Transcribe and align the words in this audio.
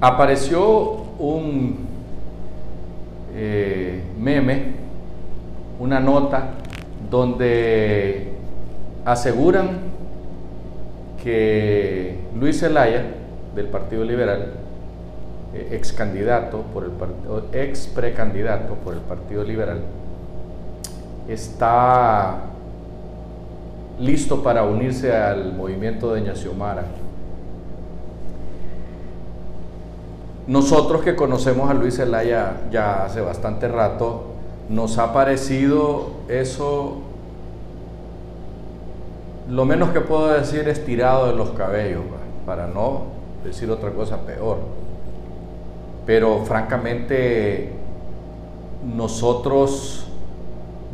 apareció 0.00 1.06
un 1.18 1.86
eh, 3.34 4.02
meme, 4.18 4.72
una 5.78 6.00
nota, 6.00 6.50
donde 7.10 8.32
aseguran 9.04 9.78
que 11.22 12.18
Luis 12.38 12.60
Zelaya, 12.60 13.04
del 13.54 13.66
Partido 13.66 14.04
Liberal, 14.04 14.52
eh, 15.54 15.68
ex 15.72 15.92
candidato 15.92 16.62
por 16.74 16.84
el 16.84 16.90
ex 17.60 17.86
precandidato 17.86 18.74
por 18.74 18.94
el 18.94 19.00
Partido 19.00 19.42
Liberal, 19.42 19.80
está 21.28 22.40
listo 23.98 24.42
para 24.42 24.62
unirse 24.62 25.14
al 25.14 25.54
movimiento 25.54 26.14
de 26.14 26.22
Ñaciomara. 26.22 26.84
Nosotros 30.48 31.02
que 31.02 31.14
conocemos 31.14 31.70
a 31.70 31.74
Luis 31.74 31.96
Zelaya 31.96 32.62
ya 32.70 33.04
hace 33.04 33.20
bastante 33.20 33.68
rato, 33.68 34.22
nos 34.70 34.96
ha 34.96 35.12
parecido 35.12 36.06
eso, 36.26 37.02
lo 39.50 39.66
menos 39.66 39.90
que 39.90 40.00
puedo 40.00 40.28
decir 40.28 40.66
es 40.66 40.86
tirado 40.86 41.26
de 41.26 41.34
los 41.34 41.50
cabellos, 41.50 42.00
para 42.46 42.66
no 42.66 43.02
decir 43.44 43.70
otra 43.70 43.90
cosa 43.90 44.22
peor. 44.22 44.56
Pero 46.06 46.42
francamente 46.46 47.70
nosotros 48.96 50.06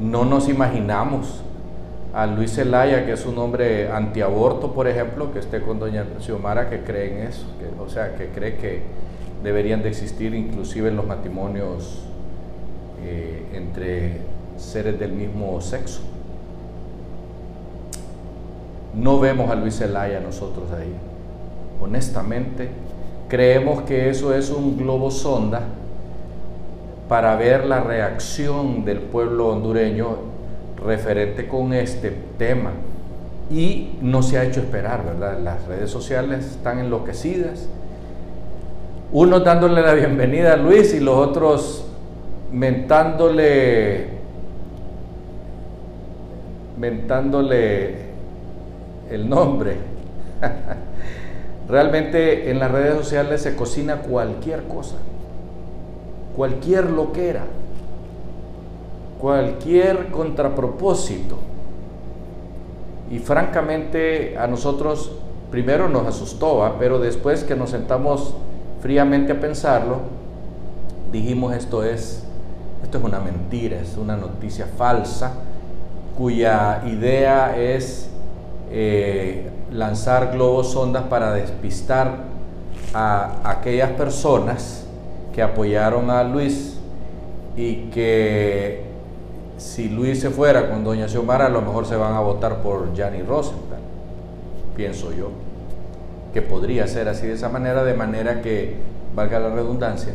no 0.00 0.24
nos 0.24 0.48
imaginamos 0.48 1.42
a 2.12 2.26
Luis 2.26 2.56
Zelaya, 2.56 3.06
que 3.06 3.12
es 3.12 3.24
un 3.24 3.38
hombre 3.38 3.88
antiaborto, 3.88 4.72
por 4.72 4.88
ejemplo, 4.88 5.32
que 5.32 5.38
esté 5.38 5.60
con 5.60 5.78
doña 5.78 6.04
Xiomara, 6.18 6.68
que 6.68 6.82
cree 6.82 7.12
en 7.12 7.28
eso, 7.28 7.46
o 7.80 7.88
sea, 7.88 8.16
que 8.16 8.30
cree 8.30 8.56
que 8.56 8.82
deberían 9.44 9.82
de 9.82 9.90
existir 9.90 10.34
inclusive 10.34 10.90
los 10.90 11.06
matrimonios 11.06 12.00
eh, 13.04 13.46
entre 13.52 14.18
seres 14.56 14.98
del 14.98 15.12
mismo 15.12 15.60
sexo. 15.60 16.00
No 18.94 19.20
vemos 19.20 19.50
a 19.50 19.54
Luis 19.54 19.76
Zelaya 19.76 20.20
nosotros 20.20 20.70
ahí. 20.72 20.94
Honestamente, 21.80 22.68
creemos 23.28 23.82
que 23.82 24.08
eso 24.08 24.34
es 24.34 24.50
un 24.50 24.78
globo 24.78 25.10
sonda 25.10 25.62
para 27.08 27.36
ver 27.36 27.66
la 27.66 27.80
reacción 27.80 28.84
del 28.84 29.00
pueblo 29.00 29.48
hondureño 29.48 30.16
referente 30.82 31.46
con 31.48 31.74
este 31.74 32.16
tema 32.38 32.70
y 33.50 33.98
no 34.00 34.22
se 34.22 34.38
ha 34.38 34.44
hecho 34.44 34.60
esperar, 34.60 35.04
¿verdad? 35.04 35.38
Las 35.38 35.66
redes 35.66 35.90
sociales 35.90 36.46
están 36.46 36.78
enloquecidas. 36.78 37.68
Unos 39.14 39.44
dándole 39.44 39.80
la 39.80 39.94
bienvenida 39.94 40.54
a 40.54 40.56
Luis 40.56 40.92
y 40.92 40.98
los 40.98 41.16
otros 41.16 41.84
mentándole 42.50 44.08
mentándole 46.76 47.94
el 49.12 49.28
nombre. 49.28 49.76
Realmente 51.68 52.50
en 52.50 52.58
las 52.58 52.72
redes 52.72 52.96
sociales 52.96 53.40
se 53.42 53.54
cocina 53.54 53.98
cualquier 53.98 54.64
cosa, 54.64 54.96
cualquier 56.34 56.90
loquera 56.90 57.44
cualquier 59.20 60.08
contrapropósito. 60.10 61.38
Y 63.12 63.20
francamente 63.20 64.36
a 64.36 64.48
nosotros 64.48 65.12
primero 65.52 65.88
nos 65.88 66.04
asustó, 66.08 66.74
pero 66.80 66.98
después 66.98 67.44
que 67.44 67.54
nos 67.54 67.70
sentamos 67.70 68.34
fríamente 68.84 69.32
a 69.32 69.40
pensarlo, 69.40 70.00
dijimos 71.10 71.54
esto 71.56 71.82
es, 71.82 72.22
esto 72.82 72.98
es 72.98 73.04
una 73.04 73.18
mentira, 73.18 73.80
es 73.80 73.96
una 73.96 74.14
noticia 74.14 74.66
falsa, 74.76 75.32
cuya 76.18 76.82
idea 76.86 77.56
es 77.56 78.10
eh, 78.70 79.48
lanzar 79.72 80.32
globos 80.32 80.72
sondas 80.72 81.04
para 81.04 81.32
despistar 81.32 82.24
a 82.92 83.40
aquellas 83.42 83.92
personas 83.92 84.84
que 85.32 85.40
apoyaron 85.40 86.10
a 86.10 86.22
Luis 86.22 86.76
y 87.56 87.86
que 87.86 88.84
si 89.56 89.88
Luis 89.88 90.20
se 90.20 90.28
fuera 90.28 90.68
con 90.68 90.84
doña 90.84 91.08
Xiomara, 91.08 91.46
a 91.46 91.48
lo 91.48 91.62
mejor 91.62 91.86
se 91.86 91.96
van 91.96 92.12
a 92.12 92.20
votar 92.20 92.58
por 92.58 92.92
Gianni 92.92 93.22
Rosenthal, 93.22 93.80
pienso 94.76 95.10
yo, 95.10 95.30
que 96.34 96.42
podría 96.42 96.88
ser 96.88 97.08
así 97.08 97.28
de 97.28 97.34
esa 97.34 97.48
manera, 97.48 97.84
de 97.84 97.94
manera 97.94 98.42
que, 98.42 98.74
valga 99.14 99.38
la 99.38 99.50
redundancia, 99.50 100.12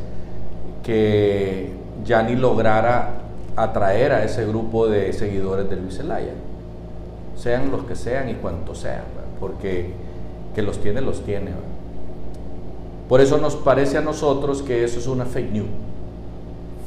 que 0.83 1.71
Gianni 2.03 2.35
lograra 2.35 3.21
atraer 3.55 4.11
a 4.11 4.25
ese 4.25 4.45
grupo 4.45 4.87
de 4.87 5.13
seguidores 5.13 5.69
de 5.69 5.77
Luis 5.77 5.95
Zelaya, 5.95 6.33
sean 7.37 7.71
los 7.71 7.85
que 7.85 7.95
sean 7.95 8.27
y 8.27 8.33
cuantos 8.33 8.79
sean, 8.79 9.03
porque 9.39 9.93
que 10.53 10.61
los 10.61 10.79
tiene, 10.79 10.99
los 10.99 11.23
tiene. 11.23 11.51
Por 13.07 13.21
eso 13.21 13.37
nos 13.37 13.55
parece 13.55 13.97
a 13.97 14.01
nosotros 14.01 14.61
que 14.61 14.83
eso 14.83 14.99
es 14.99 15.07
una 15.07 15.23
fake 15.23 15.51
news, 15.53 15.69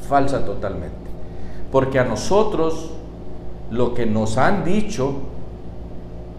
falsa 0.07 0.45
totalmente. 0.45 0.95
Porque 1.73 1.99
a 1.99 2.05
nosotros 2.05 2.91
lo 3.71 3.95
que 3.95 4.05
nos 4.05 4.37
han 4.37 4.63
dicho 4.63 5.15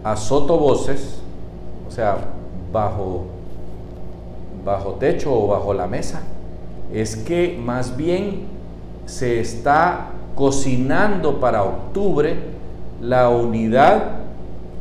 a 0.04 0.14
sotovoces, 0.14 1.18
o 1.88 1.90
sea, 1.90 2.18
bajo, 2.74 3.26
bajo 4.64 4.94
techo 4.94 5.32
o 5.32 5.46
bajo 5.46 5.72
la 5.72 5.86
mesa, 5.86 6.20
es 6.92 7.16
que 7.16 7.58
más 7.64 7.96
bien 7.96 8.48
se 9.06 9.40
está 9.40 10.10
cocinando 10.34 11.38
para 11.38 11.62
octubre 11.62 12.34
la 13.00 13.28
unidad 13.30 14.24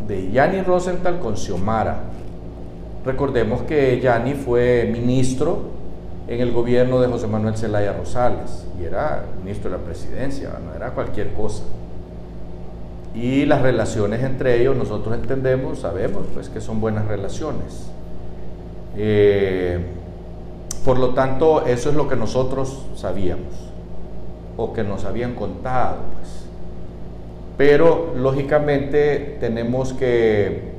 de 0.07 0.31
Yanni 0.31 0.61
Rosenthal 0.61 1.19
con 1.19 1.37
Xiomara. 1.37 1.99
Recordemos 3.05 3.61
que 3.61 3.99
Yanni 4.01 4.33
fue 4.33 4.89
ministro 4.91 5.73
en 6.27 6.41
el 6.41 6.51
gobierno 6.51 6.99
de 6.99 7.07
José 7.07 7.27
Manuel 7.27 7.55
Zelaya 7.55 7.93
Rosales 7.93 8.65
y 8.79 8.85
era 8.85 9.25
ministro 9.39 9.69
de 9.69 9.77
la 9.77 9.83
presidencia, 9.83 10.49
no 10.65 10.73
era 10.73 10.91
cualquier 10.91 11.33
cosa. 11.33 11.63
Y 13.13 13.45
las 13.45 13.61
relaciones 13.61 14.23
entre 14.23 14.59
ellos 14.59 14.75
nosotros 14.75 15.15
entendemos, 15.15 15.79
sabemos 15.79 16.25
pues 16.33 16.49
que 16.49 16.61
son 16.61 16.81
buenas 16.81 17.07
relaciones. 17.07 17.87
Eh, 18.97 19.79
por 20.83 20.97
lo 20.97 21.13
tanto, 21.13 21.65
eso 21.65 21.89
es 21.89 21.95
lo 21.95 22.07
que 22.07 22.15
nosotros 22.15 22.85
sabíamos 22.95 23.53
o 24.57 24.73
que 24.73 24.83
nos 24.83 25.05
habían 25.05 25.35
contado. 25.35 25.97
Pues. 26.17 26.45
Pero 27.57 28.13
lógicamente 28.15 29.37
tenemos 29.39 29.93
que 29.93 30.73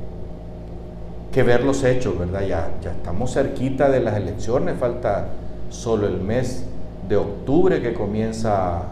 que 1.34 1.42
ver 1.42 1.64
los 1.64 1.82
hechos, 1.82 2.16
¿verdad? 2.16 2.42
Ya, 2.46 2.70
ya 2.80 2.92
estamos 2.92 3.34
cerquita 3.34 3.90
de 3.90 3.98
las 3.98 4.16
elecciones, 4.16 4.78
falta 4.78 5.26
solo 5.68 6.06
el 6.06 6.20
mes 6.20 6.64
de 7.08 7.16
octubre 7.16 7.82
que 7.82 7.92
comienza 7.92 8.82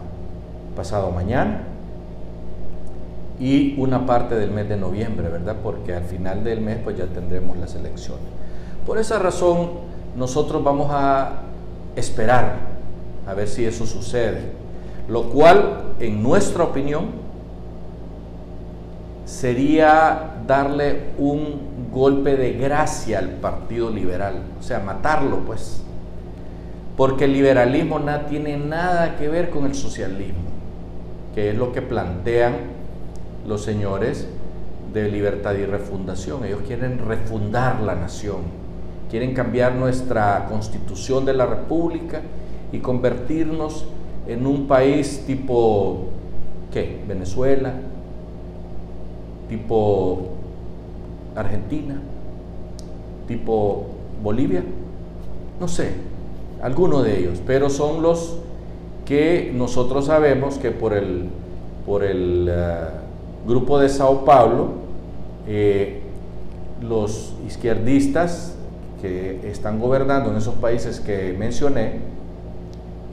pasado 0.75 1.09
mañana 1.11 1.72
y 3.39 3.75
una 3.79 4.05
parte 4.05 4.35
del 4.35 4.51
mes 4.51 4.69
de 4.69 4.77
noviembre, 4.77 5.29
¿verdad? 5.29 5.57
Porque 5.63 5.93
al 5.93 6.03
final 6.03 6.43
del 6.43 6.61
mes 6.61 6.77
pues 6.83 6.97
ya 6.97 7.05
tendremos 7.05 7.57
las 7.57 7.75
elecciones. 7.75 8.25
Por 8.85 8.97
esa 8.97 9.19
razón 9.19 9.69
nosotros 10.15 10.63
vamos 10.63 10.89
a 10.91 11.41
esperar 11.95 12.73
a 13.27 13.33
ver 13.33 13.47
si 13.47 13.65
eso 13.65 13.85
sucede, 13.85 14.41
lo 15.07 15.29
cual 15.29 15.95
en 15.99 16.21
nuestra 16.21 16.63
opinión 16.63 17.23
sería 19.25 20.35
darle 20.45 21.11
un 21.17 21.89
golpe 21.91 22.35
de 22.35 22.53
gracia 22.53 23.19
al 23.19 23.29
Partido 23.29 23.89
Liberal, 23.89 24.41
o 24.59 24.63
sea, 24.63 24.79
matarlo 24.79 25.39
pues, 25.39 25.81
porque 26.97 27.25
el 27.25 27.33
liberalismo 27.33 27.99
no 27.99 28.19
tiene 28.21 28.57
nada 28.57 29.15
que 29.15 29.29
ver 29.29 29.49
con 29.49 29.65
el 29.65 29.73
socialismo, 29.73 30.51
que 31.33 31.51
es 31.51 31.57
lo 31.57 31.71
que 31.71 31.81
plantean 31.81 32.82
los 33.47 33.63
señores 33.63 34.27
de 34.93 35.09
libertad 35.09 35.55
y 35.55 35.65
refundación. 35.65 36.45
Ellos 36.45 36.61
quieren 36.65 36.99
refundar 37.05 37.81
la 37.81 37.95
nación, 37.95 38.41
quieren 39.09 39.33
cambiar 39.33 39.75
nuestra 39.75 40.45
constitución 40.49 41.25
de 41.25 41.33
la 41.33 41.45
república 41.45 42.21
y 42.71 42.79
convertirnos 42.79 43.85
en 44.27 44.47
un 44.47 44.67
país 44.67 45.23
tipo, 45.25 46.09
¿qué? 46.71 47.03
Venezuela, 47.07 47.73
tipo 49.49 50.29
Argentina, 51.35 51.99
tipo 53.27 53.87
Bolivia, 54.21 54.63
no 55.59 55.67
sé, 55.67 55.91
alguno 56.61 57.01
de 57.03 57.19
ellos, 57.19 57.41
pero 57.45 57.69
son 57.69 58.01
los 58.01 58.39
que 59.05 59.51
nosotros 59.53 60.05
sabemos 60.05 60.57
que 60.57 60.71
por 60.71 60.93
el, 60.93 61.25
por 61.85 62.03
el 62.03 62.47
eh, 62.49 62.87
grupo 63.47 63.79
de 63.79 63.89
Sao 63.89 64.25
Paulo, 64.25 64.69
eh, 65.47 66.01
los 66.81 67.33
izquierdistas 67.47 68.55
que 69.01 69.49
están 69.49 69.79
gobernando 69.79 70.31
en 70.31 70.37
esos 70.37 70.55
países 70.55 70.99
que 70.99 71.35
mencioné, 71.37 71.99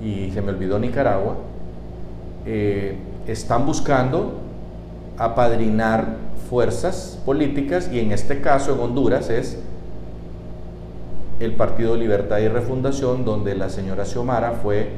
y 0.02 0.30
se 0.30 0.40
me 0.40 0.50
olvidó 0.50 0.78
Nicaragua, 0.78 1.36
eh, 2.46 2.96
están 3.26 3.66
buscando 3.66 4.34
apadrinar 5.18 6.16
fuerzas 6.48 7.18
políticas 7.26 7.90
y 7.92 8.00
en 8.00 8.12
este 8.12 8.40
caso 8.40 8.74
en 8.74 8.80
Honduras 8.80 9.28
es 9.28 9.58
el 11.38 11.52
Partido 11.52 11.96
Libertad 11.96 12.38
y 12.38 12.48
Refundación, 12.48 13.24
donde 13.24 13.54
la 13.54 13.68
señora 13.68 14.04
Xiomara 14.04 14.52
fue 14.52 14.88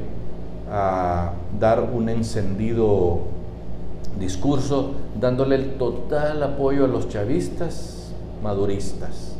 a 0.71 1.31
dar 1.59 1.81
un 1.81 2.09
encendido 2.09 3.21
discurso 4.19 4.91
dándole 5.19 5.55
el 5.55 5.73
total 5.77 6.41
apoyo 6.43 6.85
a 6.85 6.87
los 6.87 7.09
chavistas 7.09 8.13
maduristas 8.41 9.35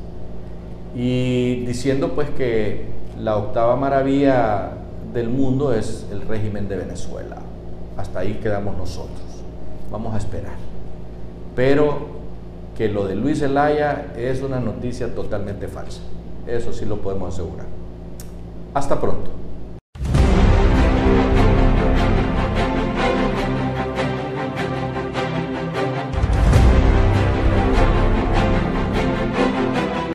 y 0.96 1.66
diciendo 1.66 2.14
pues 2.14 2.30
que 2.32 2.86
la 3.20 3.38
octava 3.38 3.76
maravilla 3.76 4.72
del 5.14 5.30
mundo 5.30 5.74
es 5.74 6.06
el 6.12 6.22
régimen 6.22 6.68
de 6.68 6.78
Venezuela. 6.78 7.38
Hasta 7.98 8.20
ahí 8.20 8.40
quedamos 8.42 8.78
nosotros. 8.78 9.22
Vamos 9.92 10.14
a 10.16 10.18
esperar. 10.18 10.56
Pero 11.56 12.14
que 12.76 12.90
lo 12.90 13.06
de 13.06 13.16
Luis 13.16 13.40
Zelaya 13.40 14.14
es 14.18 14.42
una 14.42 14.60
noticia 14.60 15.14
totalmente 15.14 15.68
falsa. 15.68 16.02
Eso 16.48 16.74
sí 16.74 16.86
lo 16.86 17.02
podemos 17.02 17.34
asegurar. 17.34 17.68
Hasta 18.74 19.00
pronto. 19.00 19.30